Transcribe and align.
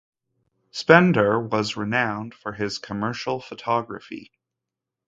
Spender 0.71 1.39
was 1.39 1.77
renowned 1.77 2.33
for 2.33 2.53
his 2.53 2.79
commercial 2.79 3.39
photography. 3.39 4.31